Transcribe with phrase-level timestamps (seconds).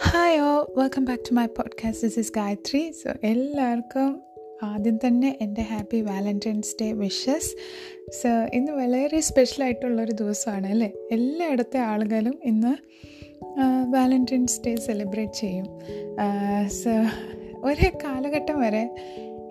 [0.00, 0.40] Hi
[0.78, 4.22] welcome back to my podcast this is Gayathri so എല്ലാവർക്കും
[4.62, 7.56] ആദ്യം തന്നെ എന്റെ happy Valentine's Day wishes.
[8.22, 10.92] So ഇന്ന് വളരെ സ്പെഷ്യൽ ആയിട്ടുള്ളൊരു ദിവസമാണ് അല്ലേ?
[11.12, 12.74] എല്ലായിടത്തെ ആളുകളും ഇന്ന്
[13.92, 15.66] വാലന്റൈൻസ് ഡേ സെലിബ്രേറ്റ് ചെയ്യും.
[16.68, 16.90] സോ
[17.64, 18.94] ഒരേ കാലഘട്ടം വരെ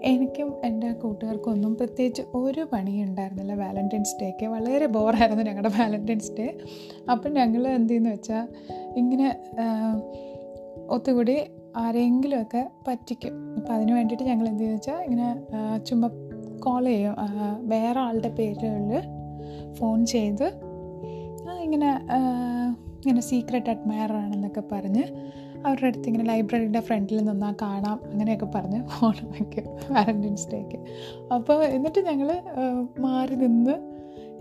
[0.03, 4.45] എനിക്കും എന്റെ കൂട്ടുകാർക്കും ഒന്നും പ്രത്യേകിച്ച് ഒരു പണി ഉണ്ടായിരുന്നില്ല വാലന്റൈൻസ് ഡേക്ക്.
[4.45, 6.57] വളരെ ബോറായിരുന്നു ഞങ്ങളുടെ വാലന്റൈൻസ് ഡേ.
[7.11, 8.47] അപ്പം ഞങ്ങൾ എന്ത് ചെയ്യുന്നു വെച്ചാൽ
[8.97, 9.27] ഇങ്ങനെ
[10.89, 11.43] ഒത്തുകൂടി
[11.77, 13.55] ആരെങ്കിലുമൊക്കെ പറ്റിക്കും.
[13.57, 16.07] അപ്പോൾ അതിന് വേണ്ടിയിട്ട് ഞങ്ങൾ എന്ത് ചോദിച്ചാൽ ഇങ്ങനെ ചുമ്മാ
[16.59, 17.15] കോൾ ചെയ്യും.
[17.59, 19.01] വേറെ ആളുടെ പേരുകളിൽ
[19.79, 20.71] ഫോൺ ചെയ്ത്
[21.61, 22.07] ഇങ്ങനെ
[23.05, 25.03] ഇങ്ങനെ സീക്രട്ട് അഡ്മയർ ആണെന്നൊക്കെ പറഞ്ഞ്
[25.65, 30.77] അവരുടെ അടുത്ത് ഇങ്ങനെ ലൈബ്രറിയുടെ ഫ്രണ്ടിൽ നിന്നാൽ കാണാം അങ്ങനെയൊക്കെ പറഞ്ഞ് ഫോൺ വയ്ക്കും വാലന്റൈൻസ് ഡേക്ക്
[31.33, 32.41] അപ്പോൾ എന്നിട്ട് ഞങ്ങൾ
[32.99, 33.90] മാറി നിന്ന്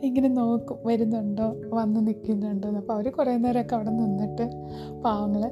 [0.02, 1.46] ഇങ്ങനെ നോക്കും വരുന്നുണ്ടോ?
[1.74, 4.45] വന്ന് നിൽക്കുന്നുണ്ടോ അപ്പോൾ അവർ കുറേ നേരമൊക്കെ അവിടെ നിന്നിട്ട്
[5.04, 5.51] പാവങ്ങൾ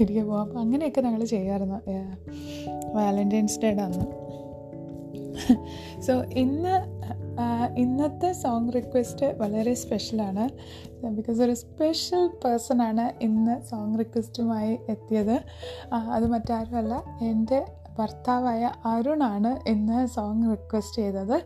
[0.00, 1.80] തിരികെ പോകാം അപ്പോൾ അങ്ങനെയൊക്കെ ഞങ്ങൾ ചെയ്യാറുണ്ട്.
[2.94, 4.26] വാലന്റൈൻസ് ഡേയുടെ അന്ന്
[6.00, 6.74] സോ ഇന്ന്
[7.78, 10.44] ഇന്നത്തെ സോങ് റിക്വസ്റ്റ് വളരെ സ്പെഷ്യലാണ്.
[11.08, 15.36] ബിക്കോസ് ഒരു സ്പെഷ്യൽ പേഴ്സണാണ് ഇന്ന് സോങ് റിക്വസ്റ്റുമായി എത്തിയത്.
[15.94, 17.64] അത് മറ്റാരുമല്ല എന്റെ
[17.98, 21.36] ഭർത്താവായ അരുണാണ് ഇന്ന് സോങ് റിക്വസ്റ്റ് ചെയ്തത്.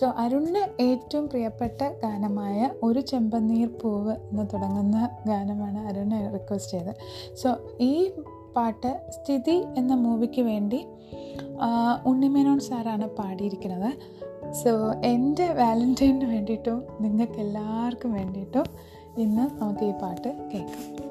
[0.00, 6.94] സോ അരുണിന് ഏറ്റവും പ്രിയപ്പെട്ട ഗാനമായ ഒരു ചെമ്പനീർ പൂവ് എന്ന് തുടങ്ങുന്ന ഗാനമാണ് അരുണ് റിക്വസ്റ്റ് ചെയ്തത്.
[7.42, 7.50] സോ
[7.80, 7.92] ഈ
[8.56, 10.80] പാട്ട് സ്ഥിതി എന്ന മൂവിക്ക് വേണ്ടി
[12.10, 13.90] ഉണ്ണിമേനോൻ സാറാണ് പാടിയിരിക്കുന്നത്.
[14.62, 14.72] സോ
[15.12, 18.66] എന്റെ വാലന്റൈന് വേണ്ടിയിട്ടും നിങ്ങൾക്ക് എല്ലാവർക്കും വേണ്ടിയിട്ടും
[19.18, 21.09] ഇന്ന് നമുക്ക് ഈ പാട്ട് കേൾക്കാം.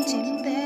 [0.00, 0.59] ഒരു ചെമ്പനീ